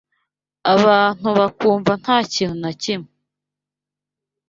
abantu 0.73 1.27
bakumva 1.39 1.91
nta 2.01 2.17
kintu 2.33 2.55
na 2.63 2.71
kimwe 2.81 3.11